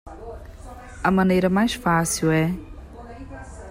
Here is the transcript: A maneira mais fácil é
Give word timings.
A 1.03 1.11
maneira 1.11 1.47
mais 1.47 1.75
fácil 1.75 2.31
é 2.31 2.45